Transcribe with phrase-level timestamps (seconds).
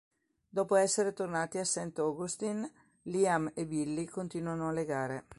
[0.49, 2.67] Dopo essere tornati a Saint Augustine,
[3.03, 5.25] Liam e Billy continuano a legare.